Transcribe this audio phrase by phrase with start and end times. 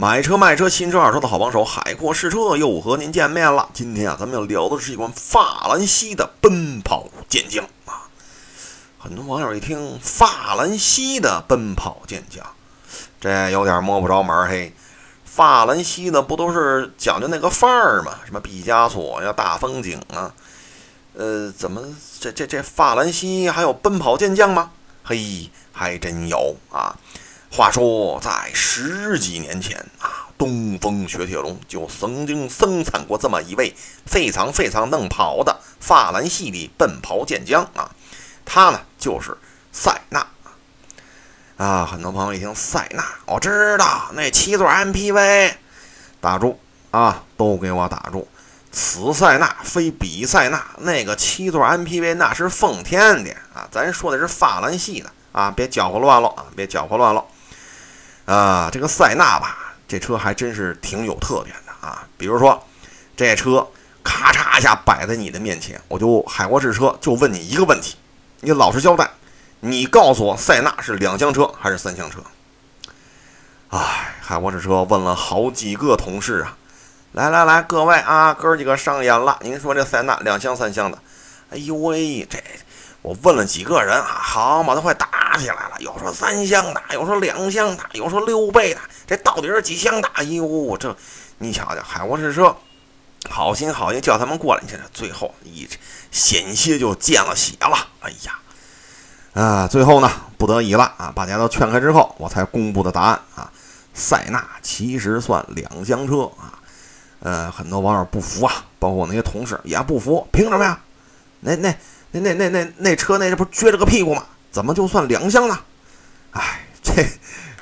[0.00, 3.68] 买车卖车，新车二手车的好帮手，海阔试车又和您见面了。
[3.74, 8.06] 今天啊，咱们要聊的是一款法兰西的奔跑健将啊。
[8.96, 12.46] 很多网友一听法兰西的奔跑健将，
[13.20, 14.72] 这有点摸不着门儿嘿。
[15.24, 18.20] 法兰西的不都是讲究那个范儿吗？
[18.24, 20.32] 什么毕加索呀、大风景啊？
[21.14, 21.82] 呃，怎么
[22.20, 24.70] 这这这法兰西还有奔跑健将吗？
[25.02, 26.94] 嘿，还真有啊。
[27.50, 33.74] 话说，在十几年前啊，东风雪铁龙就曾经生产过这么一位
[34.06, 37.90] 非常非常能跑的法兰西的奔跑健将啊，
[38.44, 39.36] 他呢就是
[39.72, 40.26] 塞纳
[41.56, 41.86] 啊。
[41.86, 45.54] 很多朋友一听塞纳，我知道那七座 MPV，
[46.20, 46.60] 打住
[46.90, 48.28] 啊，都给我打住！
[48.70, 57.24] 此塞纳非彼塞纳，那个七座 MPV 那是丰田的啊，咱说的是法兰西的啊，别搅和乱了啊，别搅和乱了。
[58.28, 62.06] 啊，这个塞纳吧，这车还真是挺有特点的啊。
[62.18, 62.62] 比如说，
[63.16, 63.66] 这车
[64.04, 67.96] 咔嚓一下摆在你的面前，我就海沃士车就问你一个问题，
[68.40, 69.10] 你老实交代，
[69.60, 72.20] 你告诉我塞纳是两厢车还是三厢车？
[73.70, 76.58] 哎，海沃士车问了好几个同事啊，
[77.12, 80.98] 来来来，各位啊，哥几个上演了，您说这塞纳两厢三厢的？
[81.50, 82.38] 哎呦喂，这。
[83.00, 85.76] 我问了几个人啊，好嘛，都快打起来了。
[85.78, 90.08] 有说三厢的，有说两厢的，有说六倍的，这到底是几厢的？
[90.14, 90.94] 哎呦，这
[91.38, 92.54] 你瞧瞧，海沃试车
[93.30, 95.66] 好心好意叫他们过来，你瞧瞧最后一
[96.10, 97.78] 险些就见了血了。
[98.00, 98.38] 哎呀，
[99.32, 103.50] 啊，最后呢，不得已了啊，把大家都劝开之后，我才公布的答案啊，
[103.94, 106.58] 塞纳其实算两厢车啊。
[107.20, 110.78] 呃，很多网友不服啊，包括我那些同事也不服，凭什么呀？
[111.40, 111.74] 那那。
[112.10, 114.24] 那那那那那车那这不撅着个屁股吗？
[114.50, 115.58] 怎么就算两厢呢？
[116.30, 117.06] 哎，这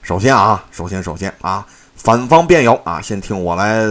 [0.03, 3.85] 首先啊，首先首先啊，反方辩友啊，先听我来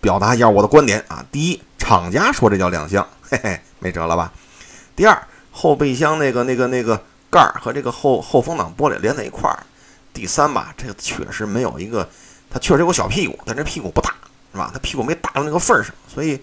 [0.00, 1.22] 表达一下我的观点啊。
[1.30, 4.32] 第一，厂家说这叫两厢，嘿嘿，没辙了吧？
[4.96, 6.98] 第二，后备箱那个那个那个
[7.28, 9.62] 盖儿和这个后后风挡玻璃连在一块儿。
[10.14, 12.08] 第三吧，这个确实没有一个，
[12.48, 14.14] 它确实有个小屁股，但这屁股不大，
[14.52, 14.70] 是吧？
[14.72, 16.42] 它屁股没大到那个份儿上，所以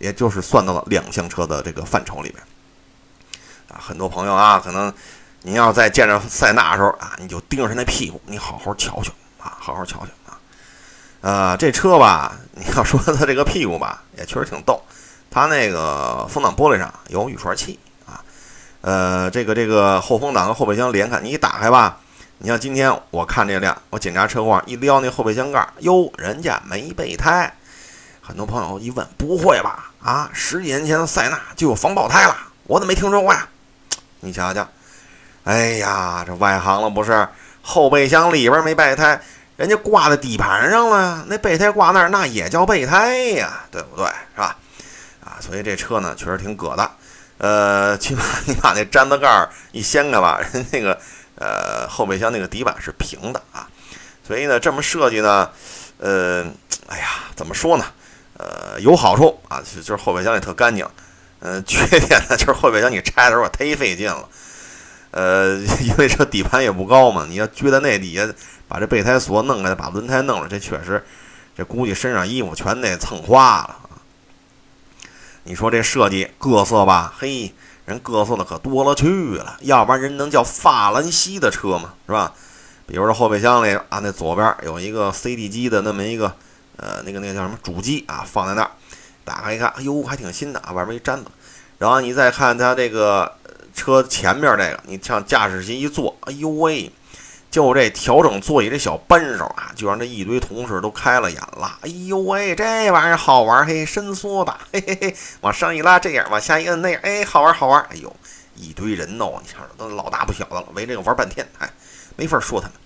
[0.00, 2.42] 也就是算到了两厢车的这个范畴里边。
[3.68, 4.92] 啊，很多朋友啊，可能
[5.42, 10.34] 您要在见着塞纳的时候啊，你就盯着他那屁股，你好好瞧瞧啊，好好瞧瞧啊。
[11.20, 14.82] 呃，这车吧，你要说它这个屁股吧，也确实挺逗。
[15.30, 18.24] 它那个风挡玻璃上有雨刷器啊，
[18.80, 22.00] 呃，这个这个后风挡和后备箱连开，你一打开吧，
[22.38, 27.54] 你像今天我看这辆，我检查车况，一撩那后备箱盖，哟，人家没备胎。
[28.20, 29.89] 很多朋友一问，不会吧？
[30.02, 33.46] 啊，十几年前的塞纳就有防爆胎了，我怎么没听说过呀？
[34.20, 34.66] 你瞧瞧，
[35.44, 37.28] 哎呀，这外行了不是？
[37.62, 39.20] 后备箱里边没备胎，
[39.56, 44.06] 人家挂在底盘上了，那备胎挂那儿，那也叫备胎呀，对不对？
[44.06, 44.56] 是吧？
[45.22, 46.90] 啊，所以这车呢，确实挺葛的。
[47.36, 50.98] 呃，起码你把那毡子盖一掀开吧，人那个
[51.36, 53.68] 呃后备箱那个底板是平的啊。
[54.26, 55.50] 所以呢，这么设计呢，
[55.98, 56.46] 呃，
[56.88, 57.84] 哎呀，怎么说呢？
[58.40, 60.86] 呃，有好处啊，就是后备箱里特干净。
[61.40, 64.28] 嗯，缺点呢就是后备箱你拆的时候忒费劲了，
[65.10, 68.26] 呃，因为这底盘也不高嘛，你要撅在那底下
[68.66, 71.04] 把这备胎锁弄开，把轮胎弄了，这确实，
[71.56, 74.00] 这估计身上衣服全得蹭花了啊。
[75.44, 77.12] 你说这设计各色吧？
[77.18, 77.52] 嘿，
[77.84, 81.94] 人各色的可多了去了，要不然人能叫法兰西的车吗？
[82.06, 82.32] 是吧？
[82.86, 86.34] 比如说后备箱里啊，那左边有一个 CD 机的那么一个，
[86.80, 88.70] 呃，那个那个叫什么主机啊，放在那儿。
[89.22, 91.30] 打开一看，哎呦，还挺新的啊，外面一粘子。
[91.78, 93.30] 然后你再看它这个
[93.74, 96.90] 车前面这个，你上驾驶席一坐，哎呦喂，
[97.50, 101.78] 就这调整座椅这小扳手啊，就让这一堆同事都开了眼了。
[101.82, 107.80] 哎呦喂，这玩意儿好玩，嘿，伸缩的， 嘿嘿嘿，往上一拉这样，往下一摁那样，哎，好玩好玩。
[107.90, 108.14] 哎呦，
[108.56, 111.70] 一堆人哦，你瞧都老大不小的了，围这个玩半天，哎，
[112.16, 112.76] 没法说他们。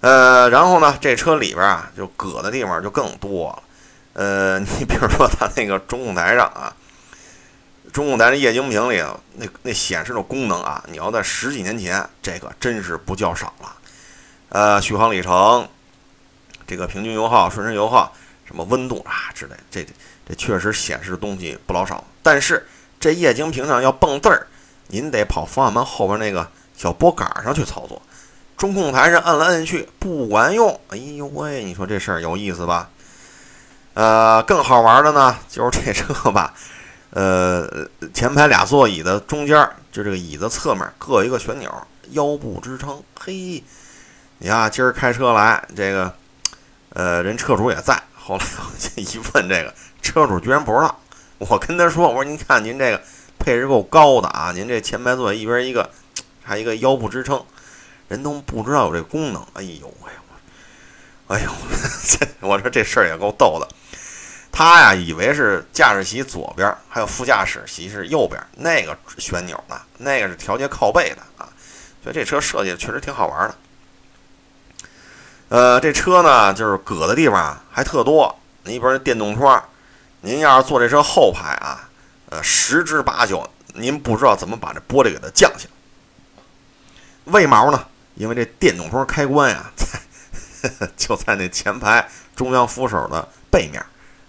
[0.00, 3.62] 呃，然后呢，这车里边啊，就搁的地方就更多了。
[4.14, 6.74] 呃， 你比如说它那个中控台上啊，
[7.92, 9.02] 中控台的液晶屏里
[9.36, 13.76] 那那显示的功能啊，你要在十几年前，这个真是不叫少了。
[14.48, 15.68] 呃，续航里程，
[16.66, 18.12] 这个平均油耗、瞬时油耗，
[18.46, 19.86] 什么温度啊之类，这
[20.26, 22.02] 这确实显示的东西不老少。
[22.22, 22.66] 但是
[22.98, 24.46] 这液晶屏上要蹦字儿，
[24.88, 28.00] 您得跑方向盘后边那个小拨杆上去操作，
[28.60, 30.78] 中控台上摁来摁去不管用。
[30.88, 32.90] 哎呦喂，你说这事儿有意思吧？
[33.94, 36.52] 呃，更好玩的呢，就是这车吧，
[37.08, 37.66] 呃，
[38.12, 41.72] 前排俩座椅的中间，就这个椅子侧面各一个旋钮，
[42.10, 43.02] 腰部支撑。
[43.18, 43.64] 嘿，
[44.36, 46.12] 你看今儿开车来，这个
[46.90, 47.98] 呃，人车主也在。
[48.14, 49.72] 后来我一问，这个
[50.02, 51.00] 车主居然不知道。
[51.38, 53.00] 我跟他说：“我说您看您这个
[53.38, 55.88] 配置够高的啊，您这前排座椅一边一个，
[56.42, 57.42] 还一个腰部支撑，
[58.10, 59.40] 人都不知道有这功能。
[59.54, 60.12] 哎呦喂，
[61.28, 61.50] 我，哎呦，
[62.46, 63.68] 我说这事儿也够逗的。
[64.50, 71.48] 他呀，以为是驾驶席左边，还有副驾驶席是右边那个旋钮呢，那个是调节靠背的啊。
[72.02, 73.54] 所以这车设计确实挺好玩的。
[75.50, 78.36] 呃，这车呢，就是搁的地方还特多。
[78.64, 79.62] 那一边电动窗，
[80.22, 81.88] 您要是坐这车后排啊，
[82.30, 85.68] 呃，十之八九您不知道怎么把这玻璃给它降下。
[87.26, 87.86] 为毛呢？
[88.20, 92.06] 因为这电动窗开关呀，在 就在那前排
[92.36, 93.80] 中央扶手的背面。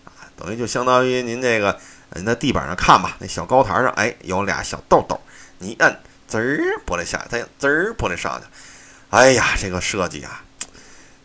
[0.06, 1.78] 啊等于就相当于您这个，
[2.16, 5.20] 您在地板上看吧，那小高台上，哎，有俩小豆豆，
[5.58, 6.58] 你一摁，滋儿，
[6.88, 8.48] 玻璃下来，再滋儿，玻璃上去。
[9.10, 10.42] 哎呀，这个设计啊，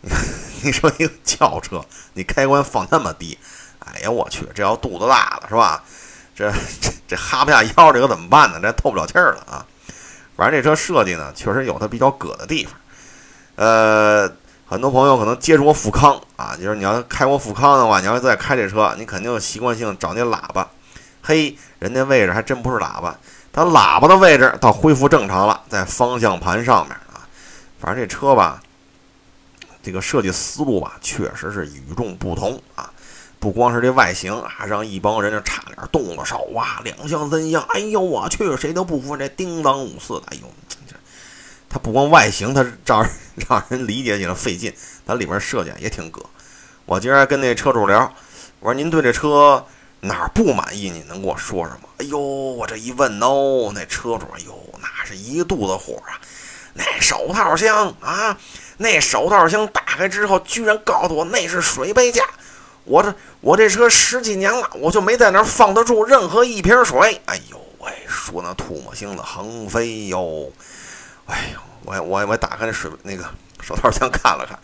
[0.61, 3.39] 你说一个轿车，你开关放那么低，
[3.79, 5.81] 哎呀，我去，这要肚子大了是吧？
[6.35, 8.59] 这这这哈不下腰，这可怎么办呢？
[8.61, 9.65] 这透不了气儿了啊！
[10.37, 12.73] 反正这车设计呢，确实有它比较葛的地方，
[13.55, 14.31] 呃。
[14.69, 20.69] 很多朋友可能接触过富康啊，就是你要开过富康的话，你要再开这车，你肯定习惯性找那喇叭。
[21.21, 23.17] 嘿，人家位置还真不是喇叭，
[23.53, 27.23] 它喇叭的位置倒恢复正常了，在方向盘上面啊。
[27.79, 28.61] 反正这车吧，
[29.81, 32.91] 这个设计思路吧，确实是与众不同啊。
[33.39, 37.61] 不光是这外形啊，让一帮人就差点动了手啊，两相三相。
[37.69, 40.51] 哎呦我去，谁都不服这叮当五四的，哎呦。
[41.69, 43.05] 它不光外形，它让
[43.49, 44.73] 让人理解起来费劲。
[45.05, 46.21] 它里面设计也挺葛。
[46.85, 48.11] 我今儿跟那车主聊，
[48.61, 49.65] 我说您对这车
[49.99, 50.89] 哪儿不满意？
[50.89, 51.89] 你能跟我说说吗？
[51.97, 56.15] 哎呦，我这一问哦，那车主哎呦，那是一肚子火啊！
[56.73, 58.37] 那手套箱啊，
[58.77, 62.23] 那手套箱打开之后，居然告诉我那是水杯架。
[62.87, 67.21] 我这我这车十几年了，我就没在那儿放得住任何一瓶水。
[67.25, 70.51] 哎呦喂，说那唾沫星子横飞哟！
[71.25, 73.25] 哎呦，我我我打开那水那个
[73.61, 74.57] 手套箱看了看，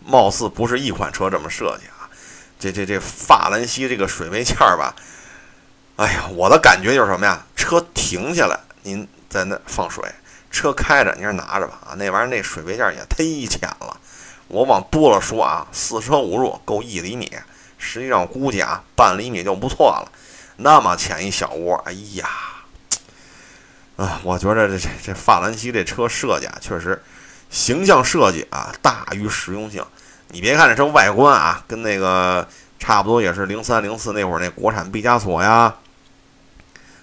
[0.00, 2.08] 貌似不是一款车这么设计啊。
[2.58, 4.94] 这这这法兰西这个水杯架吧，
[5.96, 7.44] 哎呀，我的感觉就是什么呀？
[7.56, 10.04] 车停下来，您在那放水；
[10.50, 11.80] 车开着，您拿着吧。
[11.88, 13.96] 啊，那玩意儿那水杯架也忒浅了。
[14.48, 17.30] 我往多了说啊，四舍五入够一厘米，
[17.84, 20.10] 实际上我估计啊，半厘米就不错了。
[20.56, 22.28] 那么浅一小窝，哎呀！
[23.96, 27.00] 啊，我觉得这这这法兰西这车设计啊，确实
[27.50, 29.84] 形象设计啊大于实用性。
[30.28, 32.48] 你别看这车外观啊，跟那个
[32.78, 35.74] 差不多，也是零三零四那会儿那国产毕加索呀，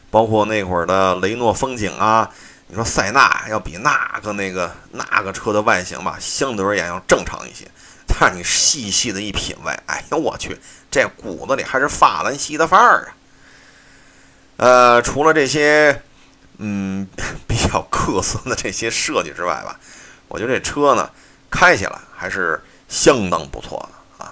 [0.09, 2.29] 包括那会儿的雷诺风景啊。
[2.67, 7.69] 你说塞纳要比那个那个那个车的外形吧，相对而言要正常一些。
[8.19, 10.59] 但你细细的一品味，哎呦我去，
[10.89, 13.09] 这骨子里还是法兰西的范儿啊。
[14.57, 16.01] 呃，除了这些。
[16.63, 17.07] 嗯，
[17.47, 19.79] 比较克色的这些设计之外吧，
[20.27, 21.09] 我觉得这车呢
[21.49, 24.31] 开起来还是相当不错的啊。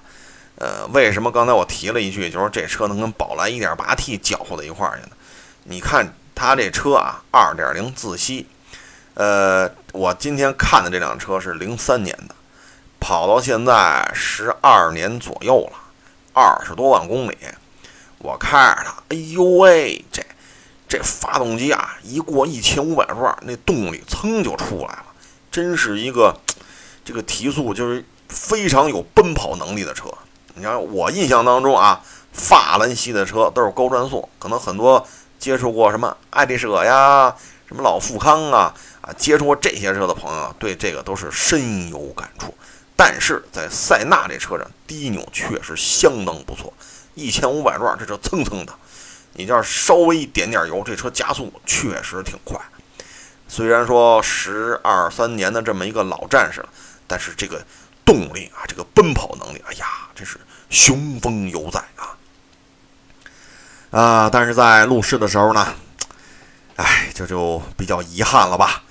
[0.58, 5.16] 呃，为什么刚才我提了一句，就是这车能跟宝来 1.8T 搅和到一块儿去呢？
[5.64, 8.46] 你看它这车啊，2.0自吸，
[9.16, 12.36] 呃，我今天看的这辆车是03年的，
[13.00, 15.78] 跑到现在十二年左右了，
[16.34, 17.38] 二十多万公里，
[18.20, 20.24] 我开着它，哎呦喂，这。
[20.92, 25.06] 这发动机啊，一过一千五百转，那动力噌就出来了，
[25.52, 26.36] 真是一个
[27.06, 30.10] 这个提速就是非常有奔跑能力的车。
[30.56, 32.02] 你看我印象当中啊，
[32.34, 35.08] 法兰西的车都是高转速，可能很多
[35.38, 37.36] 接触过什么爱丽舍呀、
[37.68, 42.52] 什么老富康啊啊，接触过这些车的朋友对这个都是深有感触。
[43.02, 46.74] 但是在塞纳这车上，低扭确实相当不错，
[47.16, 48.74] 一千五百转这车蹭蹭的。
[49.36, 52.60] 你要是稍微一点点油，这车加速确实挺快。
[53.48, 56.68] 虽然说十二三年的这么一个老战士了，
[57.08, 57.66] 但是这个
[58.04, 60.38] 动力啊，这个奔跑能力，哎呀，真是
[60.70, 62.18] 雄风犹在啊！
[63.92, 65.74] 啊，但是在路试的时候呢，
[66.76, 68.84] 哎，这就比较遗憾了吧？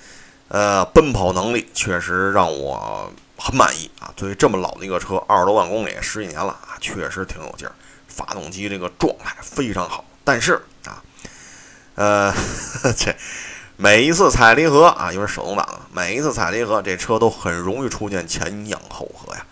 [0.47, 4.11] 呃，奔跑能力确实让我很满意啊。
[4.15, 7.73] 作为这么老的一个车，二十多万公里，十几年了啊，确实挺有劲儿，
[8.07, 10.03] 发动机这个状态非常好。
[10.23, 11.01] 但是啊，
[11.95, 12.33] 呃，
[12.97, 13.15] 这
[13.77, 19.45] 每一次踩离合啊，因为手动挡，每一次踩离合，这车都很容易出现前仰后合呀。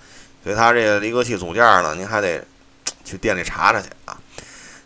[0.44, 2.46] 所以它这个离合器组件呢，您还得
[3.04, 4.18] 去店里查查去啊。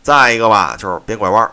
[0.04, 1.52] 再一个吧，就是别拐弯。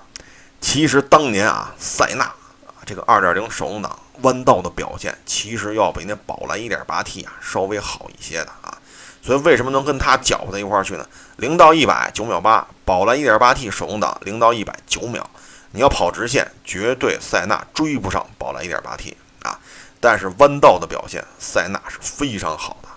[0.61, 8.77] 其实当年啊，塞纳啊这个2.0手动挡弯道的表现其实要比那宝来 1.8T 啊稍微好一些的啊。
[9.23, 11.07] 所以为什么能跟它搅和在一块儿去呢？
[11.37, 15.29] 零到一百九秒八，宝来 1.8T 手动挡零到一百九秒。
[15.73, 19.59] 你要跑直线，绝对塞纳追不上宝来 1.8T 啊。
[20.01, 22.89] 但是弯道的表现，塞纳是非常好的。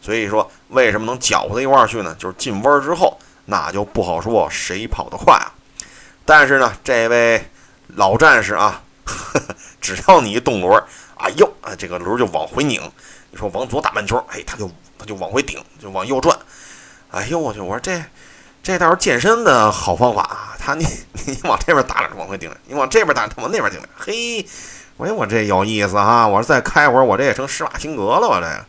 [0.00, 2.16] 所以说，为什么能搅和在一块儿去呢？
[2.18, 5.52] 就是进弯之后，那就不好说谁跑得快啊。
[6.24, 7.48] 但是呢，这位
[7.88, 8.82] 老战士啊，
[9.80, 10.82] 只要你一动轮，
[11.16, 12.80] 哎呦，啊，这个轮就往回拧。
[13.30, 14.70] 你说往左打半圈，哎，他就。
[14.98, 16.34] 他就往回顶，就往右转。
[17.10, 17.60] 哎呦我去！
[17.60, 18.02] 我说这
[18.62, 20.56] 这倒是健身的好方法啊！
[20.58, 20.86] 他你
[21.26, 23.78] 你往这边打两往回顶；你往这边打，他往那边顶。
[23.94, 24.46] 嘿，
[24.96, 26.26] 我说我这有意思啊！
[26.26, 28.26] 我说再开会儿，我这也成施瓦辛格了。
[28.26, 28.64] 我这，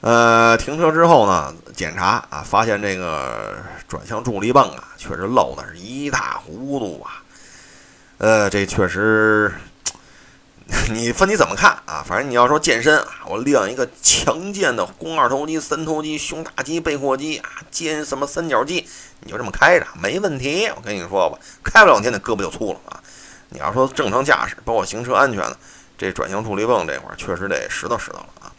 [0.00, 7.22] 呃，停车之后呢，检查啊，发现这个转向助力泵啊，确实漏的是一塌糊涂啊。
[8.18, 9.52] 呃，这确实。
[10.90, 12.02] 你分你怎么看啊？
[12.04, 18.88] 反正你要说健身啊，我练一个强健的肱二头肌、三头肌、胸大肌、背阔肌啊，肩什么三角肌，
[19.20, 20.66] 你就这么开着没问题。
[20.74, 23.00] 我跟你说吧，开不两天那胳膊就粗了啊。
[23.50, 25.56] 你要说正常驾驶，包括行车安全的，
[25.96, 28.50] 这转向助力泵这块儿确实得拾掇拾掇了啊。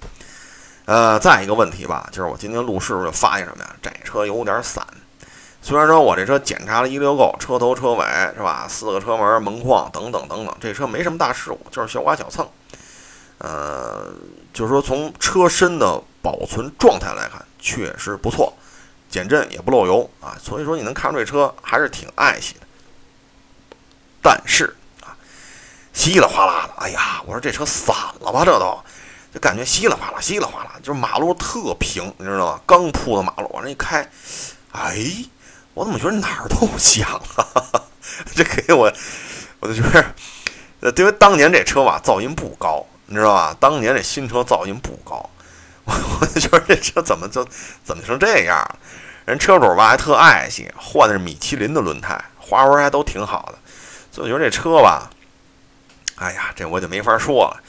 [0.85, 3.75] 呃，再一个问题吧，就是我今天录视就发现什么呀？
[3.81, 4.85] 这车有点散。
[5.61, 8.65] 虽然说我这车检查了一溜够，车头车尾是吧？
[8.69, 12.47] 四个车门、门框等等等等，这车没什么大事故，就是小刮小蹭。
[13.39, 14.13] 呃，
[14.53, 18.53] 就是说从车身的保存状态来看，确实不错，
[19.09, 20.37] 减震也不漏油啊。
[20.41, 22.61] 所以说你能看出这车还是挺爱惜的。
[24.21, 24.73] 但是
[25.03, 25.11] 啊，
[25.91, 28.45] 稀里哗啦的，哎呀，我说这车散了吧？
[28.45, 28.79] 这都
[29.33, 32.61] 就感觉稀里哗啦、稀里哗啦，就是马路特平，你知道吗？
[32.65, 34.09] 刚铺的马路往那一开，
[34.71, 34.95] 哎。
[35.77, 37.45] 我怎么觉得哪儿都响啊？
[38.33, 38.91] 这给我，
[39.59, 40.03] 我就觉得，
[40.79, 43.55] 呃，因为当年这车吧噪音不高，你知道吧？
[43.59, 45.29] 当年这新车噪音不高，
[45.85, 47.47] 我我就觉得这车怎么就
[47.83, 48.79] 怎么成这样了？
[49.25, 53.59] 人车主吧还特爱惜，换的是米其林的轮胎，花纹还都挺好的，
[54.11, 55.11] 所以我觉得这车吧，
[56.15, 57.61] 哎呀，这我就没法说了。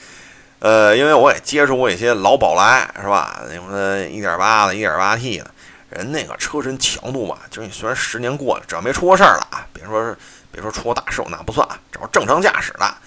[0.61, 3.43] 呃，因为我也接触过一些老宝来，是吧？
[3.51, 5.51] 什么一点八的、一点八 T 的。
[5.91, 10.17] 人那个车身强度吧，就是你虽然十年过了，只要没出过事儿了啊，别说是
[10.53, 12.99] 别说出过大事故那不算，只要正常驾驶了，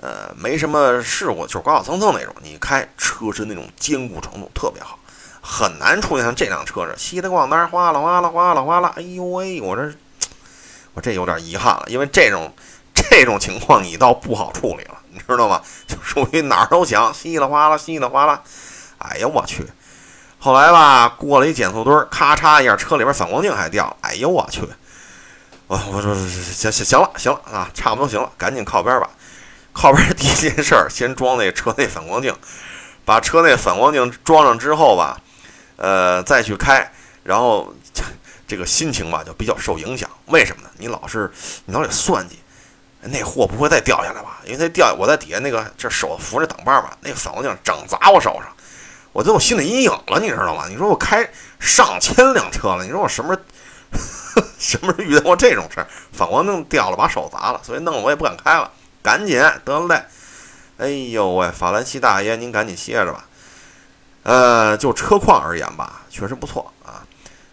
[0.00, 4.98] 呃，没什么事故，就是刮刮蹭蹭那种，你开车身那种坚固程度特别好，
[5.40, 9.92] 很难出现像这辆车似的，稀里咣当，哗啦哗啦哗啦哗啦，哎呦喂，我这
[10.92, 12.52] 我这有点遗憾了，因为这种
[12.94, 15.62] 这种情况你倒不好处理了，你知道吗？
[15.88, 18.42] 就属于哪儿都响，稀里哗啦稀里哗啦，
[18.98, 19.66] 哎呀我去。
[20.46, 23.96] 后来吧，过了一减速墩，咔嚓一下，车里边反光镜还掉了。
[24.02, 24.60] 哎呦我去！
[25.66, 29.10] 我我说行行行了行了啊，差不多行了，赶紧靠边吧。
[29.72, 32.32] 靠边第一件事儿，先装那车内反光镜。
[33.04, 35.20] 把车内反光镜装上之后吧，
[35.78, 36.92] 呃，再去开，
[37.24, 37.74] 然后
[38.46, 40.08] 这个心情吧就比较受影响。
[40.26, 40.68] 为什么呢？
[40.78, 41.28] 你老是
[41.64, 42.38] 你老得算计，
[43.00, 44.38] 那货不会再掉下来吧？
[44.44, 48.55] 因为它掉，我在底下那个这手扶着挡把吧，那反光镜整砸我手上。
[49.16, 50.66] 我都有心理阴影了，你知道吗？
[50.68, 51.26] 你说我开
[51.58, 53.40] 上千辆车了，你说我什么时
[54.34, 55.86] 候 什么时候遇到过这种事儿？
[56.12, 58.70] 反光镜掉了，把手砸了，所以弄得我也不敢开了。
[59.02, 60.04] 赶紧得嘞！
[60.76, 63.24] 哎呦喂，法兰西大爷，您赶紧歇着吧。
[64.24, 67.00] 呃，就车况而言吧，确实不错啊。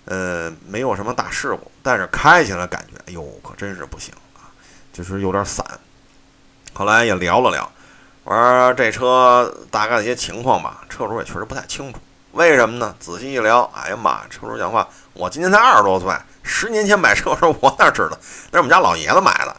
[0.04, 4.52] 呃，没有什么大事故，但是开起来感觉，哎呦，可真是不行啊，
[4.92, 5.66] 就是有点散。
[6.74, 7.72] 后来也聊了聊。
[8.26, 12.00] 我说这车大概的一些情况吧，车主也确实不太清楚，
[12.32, 12.96] 为什么呢？
[12.98, 18.18] 仔细一聊，哎呀妈，车主讲话，我今年才二十多岁，十年前买车的时候我哪知道，
[18.52, 19.56] 那是我们家老爷子买的。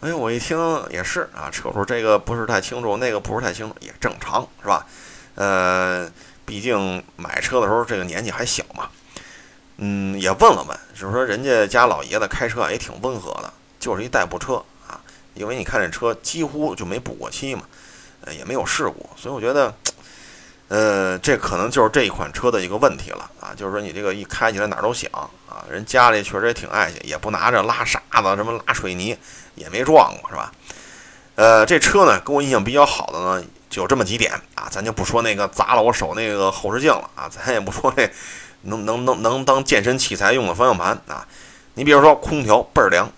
[0.00, 0.58] 哎呦，我一听
[0.88, 4.86] 也是啊，车主这个不是太清楚，那个不是太清楚，也正常是吧？
[5.34, 6.10] 呃，
[6.46, 8.88] 毕竟买车的时候这个年纪还小嘛。
[9.76, 14.54] 嗯，也问了问，就是说人家家老爷子开车也挺温和的，就是一代步车
[14.88, 14.98] 啊，
[15.34, 17.62] 因为你看这车几乎就没补过漆嘛。
[18.24, 19.74] 呃，也没有事故，所以我觉得，
[20.68, 25.10] 呃，这可能就是这一款车的一个问题了啊，就是说你这个一开起来哪儿都响
[25.48, 29.16] 啊，人家里确实也挺爱惜，也不拿着拉沙子什么拉水泥，
[29.54, 30.52] 也没撞过是吧？
[31.34, 38.08] 呃，这车呢，给我印象比较好的呢，就这么几点啊，咱就不说那个砸了我手那个后视镜了啊，咱也不说那
[38.62, 41.26] 能能能能当健身器材用的方向盘啊，
[41.74, 43.10] 你比如说空调倍儿凉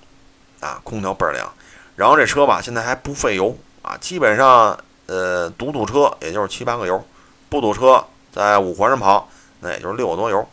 [0.61, 1.53] 啊，空调倍儿凉，
[1.95, 4.77] 然后这车吧，现在还不费油啊，基本上。
[5.07, 7.05] 呃，堵堵车也就是七八个油，
[7.49, 9.29] 不堵车在五环上跑，
[9.61, 10.49] 那也就是六个多油，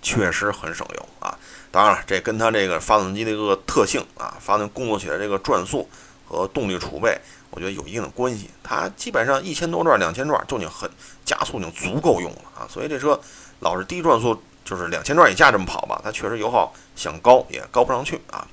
[0.00, 1.38] 确实很省油啊。
[1.70, 5.88] 当然了，这跟它这个发动机的一个特性啊，发动工作起来这个转速
[6.28, 7.18] 和动力储备，
[7.50, 8.50] 我觉得有一定的关系。
[8.62, 10.90] 它基本上一千多转、两千转就已经很
[11.24, 12.68] 加速，已经足够用了啊。
[12.68, 13.18] 所以这车
[13.60, 18.46] 老是低转速，就是两千转以下这么跑吧，它确实油耗想高也高不上去啊。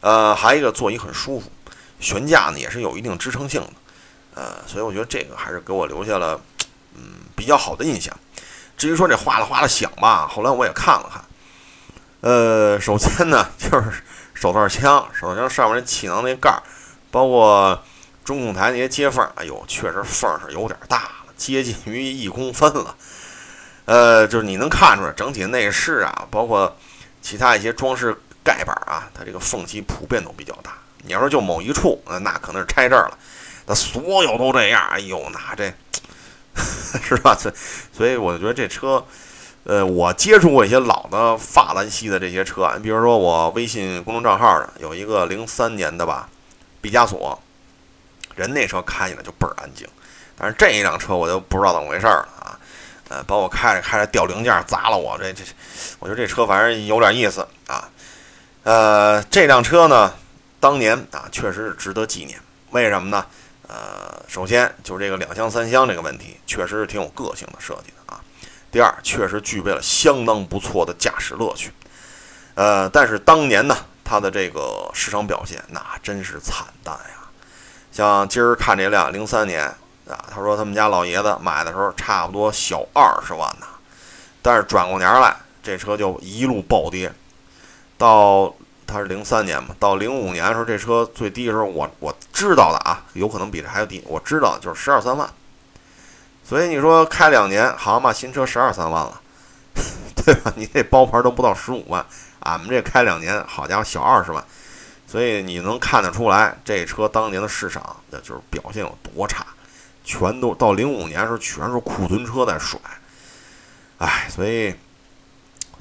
[0.00, 1.50] 呃，还有一个座椅很舒服，
[1.98, 3.70] 悬架呢也是有一定支撑性的，
[4.38, 6.40] 呃，所以我觉得这个还是给我留下了
[6.94, 8.16] 嗯比较好的印象。
[8.76, 11.24] 至于说这哗啦哗啦响吧，后来我也看了看，
[12.20, 14.00] 呃，首先呢 就是
[14.34, 16.62] 手套枪，手套枪上面那气囊那盖儿，
[17.10, 17.82] 包括
[18.24, 22.94] 中控台那些接缝，哎呦，确实缝是有点大了，接近于一公分了。
[23.86, 26.76] 呃，就是你能看出来整体内饰啊，包括
[27.20, 30.74] 其他一些装饰盖板啊，它这个缝隙普遍都比较大。
[31.02, 33.18] 你要说就某一处，那可能是拆这儿了，
[33.68, 35.72] 那所有都这样，哎呦，那这。
[37.04, 37.36] 是吧？
[37.36, 37.52] 所
[37.92, 39.06] 所以我觉得这车，
[39.62, 46.28] 呃，我接触过一些老的法兰西的这些车啊，你比如说我微信公众账号上有一个零三年的吧，
[46.80, 47.40] 毕加索，
[48.34, 49.86] 人那车开起来就倍儿安静，
[50.36, 52.58] 但是这一辆车我就不知道怎么回事了啊，
[53.08, 55.44] 呃，把我开着开着掉零件砸了我，这这，
[56.00, 57.88] 我觉得这车反正有点意思啊，
[58.64, 60.12] 呃，这辆车呢，
[60.58, 63.24] 当年啊确实是值得纪念，为什么呢？
[63.68, 68.18] 呃，首先就是这个两厢三厢这个问题，确实是挺有个性的设计的啊。
[68.72, 71.70] 第二，确实具备了相当不错的驾驶乐趣。
[72.54, 77.28] 呃，但是当年呢，它的这个市场表现那真是惨淡呀。
[77.92, 79.66] 像今儿看这辆零三年
[80.08, 83.66] 啊，他说他们家老爷子买的时候差不多小二十万呢，
[84.40, 87.12] 但是转过年来这车就一路暴跌，
[87.98, 88.54] 到。
[88.90, 94.02] 它是零三年嘛，到零五年的时候，这车最低的时候，我我知道的啊，有可能比这还要低。
[94.06, 95.28] 我知道的就是十二三万，
[96.42, 99.20] 所以你说开两年，好嘛，新车十二三万了，
[100.16, 100.50] 对吧？
[100.56, 102.04] 你这包牌都不到十五万，
[102.40, 104.42] 俺们这开两年，好家伙，小二十万，
[105.06, 109.46] 所以你能看得出来，这车当年的市场那就是表现有多差，
[110.02, 112.80] 全都到零五年的时候，全是库存车在甩，
[113.98, 114.74] 哎，所以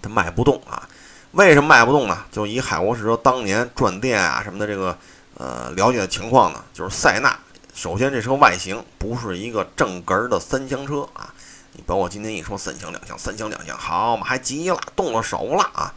[0.02, 0.86] 它卖不动啊。
[1.31, 2.25] 为什么卖不动呢？
[2.31, 4.98] 就以海沃士车当年转店啊什么的这个
[5.35, 7.37] 呃了解的情况呢，就是塞纳。
[7.75, 11.31] 首先这车外形不是一个正格儿的三厢车啊，
[11.74, 15.94] 你包括今天一说三厢两厢，三厢两厢，好嘛，还急了，动了手了啊。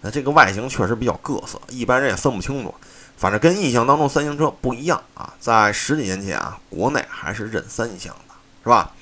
[0.00, 2.72] 那这个外形确实比较各色，一般人也分不清楚。
[3.16, 8.92] 反正跟印象当中三厢车不一样啊，在十几年前啊，国内还是认三厢的，是吧？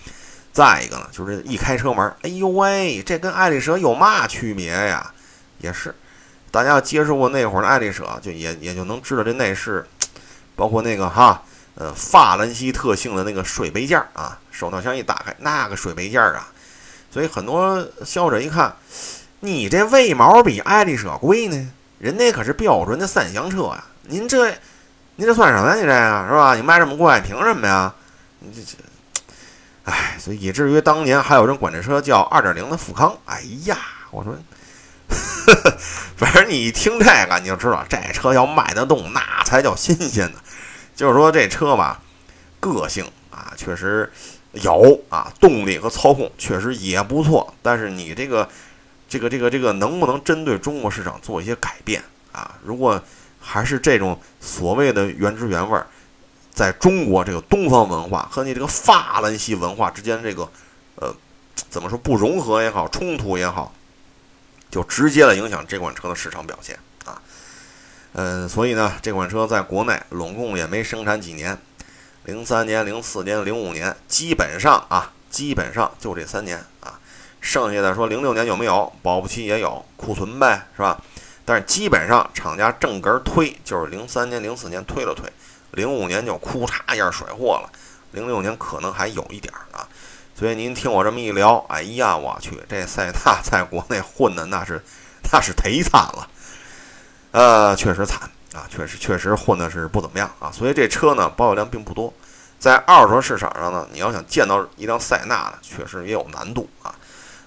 [0.55, 5.13] 再一个呢，就是一开车门，哎呦喂，这跟爱丽舍有嘛区别呀？
[5.59, 5.95] 也是，
[6.51, 9.87] 大家要接触过那会儿的爱丽舍，就也也就能知道这内饰，
[10.55, 11.43] 包括那个哈，
[11.75, 16.49] 呃，法兰西特性的那个水杯架啊，手套箱一打开，那个水杯架啊，
[17.11, 18.75] 所以很多消费者一看，
[19.41, 21.73] 你这为毛比爱丽舍贵呢？
[21.99, 24.51] 人家可是标准的三厢车呀，您这，
[25.17, 25.75] 您这算什么呀？
[25.75, 26.55] 你这个是吧？
[26.55, 27.95] 你卖这么贵，凭什么呀？
[28.41, 28.77] 你这这，
[29.85, 33.17] 哎，所以以至于当年还有人管这车叫二点零的富康。
[33.25, 33.77] 哎呀，
[34.11, 34.37] 我说。
[36.17, 40.39] 反正你一听这个，你就知道这车要卖得动，那才叫新鲜呢。
[40.95, 42.01] 就是说这车吧，
[42.59, 44.11] 个性啊，确实
[44.53, 47.55] 有啊，动力和操控确实也不错。
[47.63, 48.49] 但是你这个、
[49.09, 52.55] 这个、这个、这个，能不能针对中国市场做一些改变啊？
[52.65, 53.01] 如果
[53.39, 55.79] 还是这种所谓的原汁原味，
[56.53, 60.49] 在中国这个东方文化和你这个法兰西文化之间这个，
[60.95, 61.15] 呃，
[61.69, 63.73] 怎么说不融合也好，冲突也好。
[64.77, 67.23] 就直接的影响这款车的市场表现啊，
[68.13, 71.57] 嗯，所以呢，这款车在国内拢共也没生产几年，
[72.25, 77.01] 零三年、零四年、零五年，基本上啊，基本上就这三年啊，
[77.41, 78.93] 剩下的说零六年有没有？
[79.01, 81.01] 保不齐也有库存呗，是吧？
[81.47, 85.25] 但是基本上厂家正根推就是零三年、零四年推了推，
[85.71, 87.73] 零五年就哭嚓一下甩货了，
[88.13, 89.89] 零六年可能还有一点儿啊。
[90.39, 94.83] 所以您听我这么一聊，哎呀，我去，这塞纳在国内混的那是，
[95.33, 96.29] 那是忒惨了，
[97.31, 100.53] 呃，确实惨啊，确实确实混的是不怎么样啊。
[100.53, 102.13] 所以这车呢，保有量并不多，
[102.59, 106.95] 在二手车市场上呢，你要想见到一辆塞纳呢，确实也有难度啊，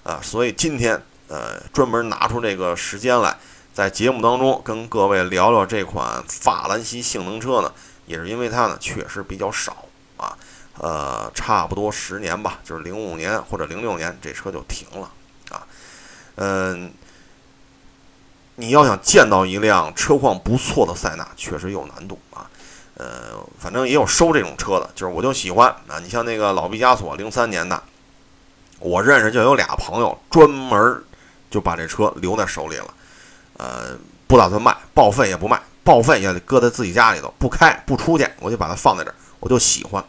[0.02, 3.36] 啊，所以今天呃，专门拿出这个时间来，
[3.72, 7.72] 在节目当中跟各位聊聊这款法兰西性能车呢，
[8.06, 9.84] 也是因为它呢确实比较少。
[10.82, 15.10] 呃，差不多十年吧，就是零五年或者零六年，这车就停了
[15.50, 15.60] 啊。
[16.36, 16.90] 嗯，
[18.54, 22.48] 你要想见到一辆车况不错的塞纳，确实有难度啊。
[22.94, 25.98] 呃，反正也有收这种车的，就是我就喜欢啊。
[26.02, 27.82] 你像那个老毕加索零三年的，
[28.78, 31.04] 我认识就有俩朋友专门
[31.50, 32.94] 就把这车留在手里了，
[33.58, 35.60] 呃，不打算卖，报废也不卖。
[35.84, 40.02] 报废也得搁在自己家里头，不开不出去，我就把它放在这儿，我就喜欢。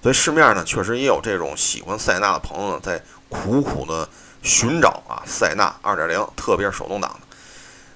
[0.00, 4.08] 所以市面呢，确实也有这种喜欢塞纳的朋友呢，在苦苦的
[4.42, 7.26] 寻找啊，塞纳2.0，特别是手动挡的。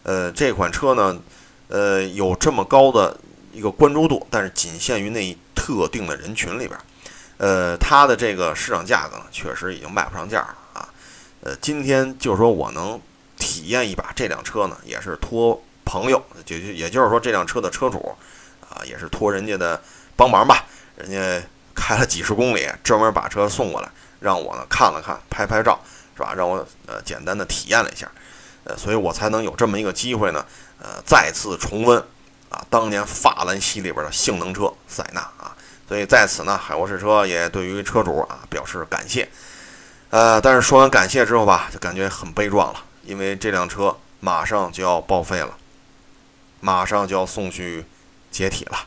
[0.02, 1.16] 呃，这款车呢，
[1.68, 3.16] 呃，有这么高的
[3.52, 6.76] 一个关注度，但是仅限于那特定的人群里边。
[7.38, 10.88] 呃，它的这个市场价格呢，确实已经卖不上价了啊。
[11.42, 13.00] 呃，今天就是说我能
[13.38, 18.12] 体验一把这辆车呢，也是托朋友，就也就是说这辆车的车主
[18.68, 19.80] 啊，也是托人家的
[20.16, 20.64] 帮忙吧，
[20.96, 21.46] 人家。
[21.82, 23.90] 开了几十公里，专门把车送过来，
[24.20, 25.80] 让我呢看了看，拍拍照，
[26.16, 26.32] 是吧？
[26.32, 28.08] 让我呃简单的体验了一下，
[28.62, 30.46] 呃，所以我才能有这么一个机会呢，
[30.80, 31.98] 呃，再次重温
[32.50, 35.56] 啊当年法兰西里边的性能车塞纳啊。
[35.88, 39.28] 所以在此呢，海沃士车也对于车主啊表示感谢。
[40.10, 45.58] 呃，但是说完感谢之后吧，就感觉很悲壮了，因为这辆车马上就要报废了，
[46.60, 47.84] 马上就要送去
[48.30, 48.78] 解体了。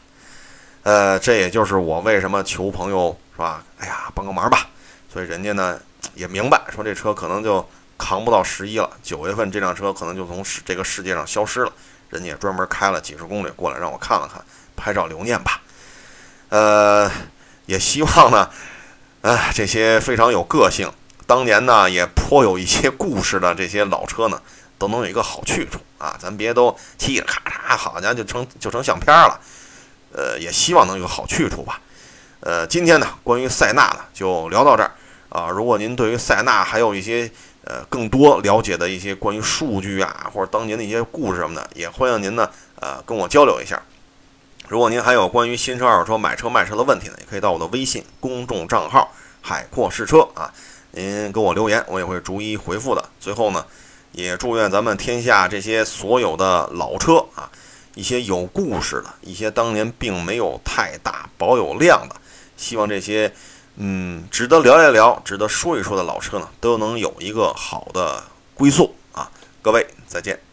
[0.85, 3.63] 呃，这也就是我为什么求朋友是吧？
[3.79, 4.67] 哎呀，帮个忙吧。
[5.11, 5.79] 所以人家呢
[6.13, 7.67] 也明白，说这车可能就
[7.97, 11.73] 扛不到十一了，九月份这辆车可能就从世这个世界上消失了。
[12.11, 14.39] 人家也专门开了几十公里过来让我看了看，
[14.75, 15.59] 拍照留念吧。
[16.49, 17.09] 呃，
[17.65, 18.47] 也希望呢，
[19.23, 20.87] 哎，这些非常有个性，
[21.25, 24.39] 当年呢也颇有一些故事的这些老车呢，
[24.77, 26.15] 都能有一个好去处啊。
[26.19, 26.69] 咱别都
[26.99, 29.41] 嘁哩咔嚓，好家伙就成就成相片了。
[30.15, 31.81] 呃，也希望能有好去处吧。
[32.39, 34.91] 呃，今天呢，关于塞纳呢，就聊到这儿
[35.27, 35.49] 啊。
[35.49, 37.29] 如果您对于塞纳还有一些
[37.63, 42.49] 呃更多了解的一些关于数据啊，或者当年的一些故事什么的，也欢迎您呢
[42.79, 43.81] 呃跟我交流一下。
[44.67, 50.53] 如果您还有关于新车、二手车、买车、卖车的问题呢，也可以到我的微信公众账号“海阔试车”啊，
[50.91, 53.03] 您给我留言，我也会逐一回复的。
[53.19, 53.65] 最后呢，
[54.11, 57.49] 也祝愿咱们天下这些所有的老车啊。
[57.95, 62.15] 一些有故事的，一些当年并没有太大保有量的，
[62.55, 63.33] 希望这些
[63.77, 69.31] 嗯值得聊一聊、值得说一说的老车呢，都能有一个好的归宿啊！
[69.61, 70.44] 各位再见。